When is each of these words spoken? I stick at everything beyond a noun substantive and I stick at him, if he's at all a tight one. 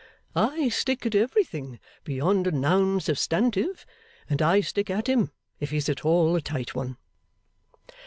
I 0.35 0.69
stick 0.69 1.05
at 1.05 1.13
everything 1.13 1.79
beyond 2.03 2.47
a 2.47 2.51
noun 2.51 3.01
substantive 3.01 3.85
and 4.27 4.41
I 4.41 4.59
stick 4.61 4.89
at 4.89 5.05
him, 5.05 5.31
if 5.59 5.69
he's 5.69 5.89
at 5.89 6.03
all 6.03 6.35
a 6.35 6.41
tight 6.41 6.73
one. 6.73 6.97